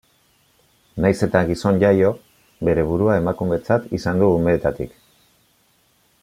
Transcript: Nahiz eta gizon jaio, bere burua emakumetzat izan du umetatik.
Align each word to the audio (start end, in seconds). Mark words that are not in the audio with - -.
Nahiz 1.03 1.17
eta 1.27 1.41
gizon 1.49 1.77
jaio, 1.83 2.09
bere 2.69 2.87
burua 2.93 3.19
emakumetzat 3.23 3.87
izan 3.99 4.23
du 4.25 4.31
umetatik. 4.39 4.99